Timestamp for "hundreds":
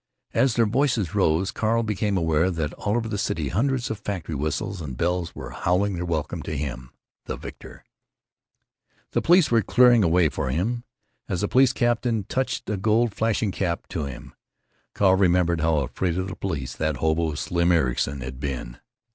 3.49-3.91